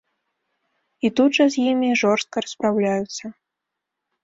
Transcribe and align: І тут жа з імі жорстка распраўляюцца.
І 1.07 1.11
тут 1.19 1.31
жа 1.39 1.47
з 1.57 1.67
імі 1.71 1.89
жорстка 2.03 2.37
распраўляюцца. 2.47 3.25